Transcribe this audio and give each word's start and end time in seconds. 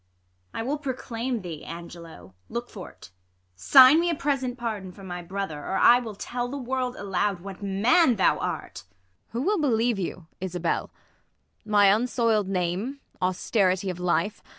I 0.51 0.63
will 0.63 0.79
proclaim 0.79 1.43
thee, 1.43 1.63
Angelo, 1.63 2.33
look 2.49 2.71
for't; 2.71 3.11
Sign 3.55 3.99
me 3.99 4.09
a 4.09 4.15
present 4.15 4.57
pardon 4.57 4.91
for 4.91 5.03
my 5.03 5.21
brother, 5.21 5.59
Or 5.63 5.75
I 5.77 5.99
will 5.99 6.15
tell 6.15 6.47
the 6.47 6.57
world 6.57 6.95
aloud 6.95 7.41
What 7.41 7.61
man 7.61 8.15
thou 8.15 8.39
art. 8.39 8.83
Ang. 8.89 8.93
Who 9.33 9.41
will 9.43 9.59
believe 9.61 9.99
you, 9.99 10.25
Isabell 10.41 10.89
1 11.65 11.71
My 11.71 11.85
unsoil'd 11.95 12.49
name, 12.49 12.99
austerity 13.21 13.91
of 13.91 13.99
life. 13.99 14.41